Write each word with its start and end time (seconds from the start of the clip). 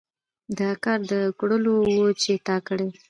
دا 0.59 0.71
کار 0.83 0.99
د 1.11 1.13
کړلو 1.39 1.73
وو 1.93 2.07
چې 2.21 2.31
تا 2.47 2.55
کړى. 2.67 2.87